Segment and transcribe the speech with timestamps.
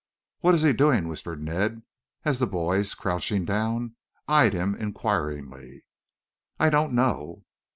[0.39, 1.83] "What is he doing?" whispered Ned
[2.25, 3.93] as the boys, crouching down,
[4.27, 5.85] eyed him inquiringly.
[6.59, 7.45] "I don't know."